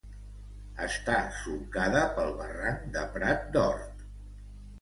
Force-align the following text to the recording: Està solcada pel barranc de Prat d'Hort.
Està 0.85 1.17
solcada 1.41 2.01
pel 2.17 2.33
barranc 2.39 2.89
de 2.97 3.07
Prat 3.19 3.47
d'Hort. 3.57 4.05